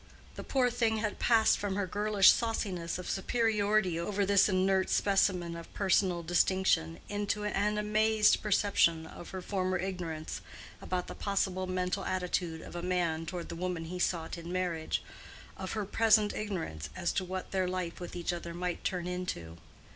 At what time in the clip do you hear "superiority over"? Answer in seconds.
3.07-4.25